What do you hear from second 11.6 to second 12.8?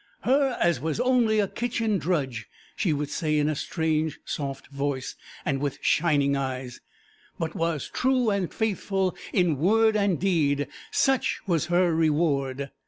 her reward."